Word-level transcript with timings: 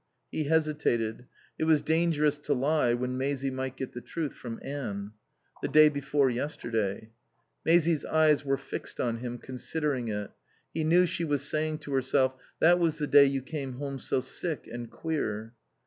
He 0.31 0.45
hesitated. 0.45 1.27
It 1.59 1.65
was 1.65 1.83
dangerous 1.83 2.39
to 2.39 2.55
lie 2.55 2.95
when 2.95 3.19
Maisie 3.19 3.51
might 3.51 3.77
get 3.77 3.93
the 3.93 4.01
truth 4.01 4.33
from 4.33 4.57
Anne. 4.63 5.11
"The 5.61 5.67
day 5.67 5.89
before 5.89 6.31
yesterday." 6.31 7.11
Maisie's 7.67 8.03
eyes 8.05 8.43
were 8.43 8.57
fixed 8.57 8.99
on 8.99 9.17
him, 9.17 9.37
considering 9.37 10.07
it. 10.07 10.31
He 10.73 10.83
knew 10.83 11.05
she 11.05 11.23
was 11.23 11.43
saying 11.47 11.77
to 11.81 11.93
herself, 11.93 12.35
"That 12.59 12.79
was 12.79 12.97
the 12.97 13.05
day 13.05 13.25
you 13.25 13.43
came 13.43 13.73
home 13.73 13.99
so 13.99 14.21
sick 14.21 14.65
and 14.65 14.89
queer." 14.89 15.53